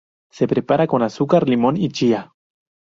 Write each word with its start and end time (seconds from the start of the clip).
Se 0.37 0.47
prepara 0.47 0.87
con 0.87 1.03
azúcar, 1.03 1.47
limón 1.47 1.77
y 1.77 1.89
chía. 1.89 2.33